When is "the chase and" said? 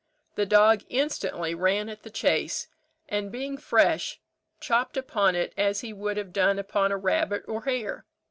2.01-3.31